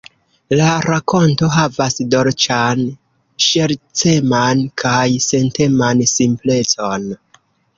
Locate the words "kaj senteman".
4.85-6.03